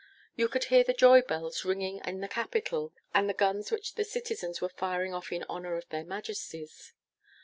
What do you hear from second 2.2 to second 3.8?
the capital, and the guns